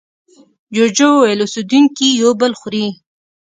[0.75, 2.87] جوجو وویل اوسېدونکي یو بل خوري.